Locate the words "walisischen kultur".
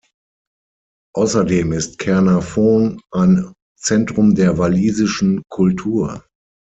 4.57-6.23